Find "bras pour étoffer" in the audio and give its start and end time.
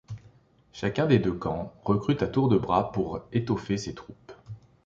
2.57-3.77